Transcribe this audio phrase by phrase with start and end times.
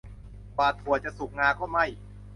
[0.55, 1.85] กว่าถั่วจะสุกงาก็ไหม้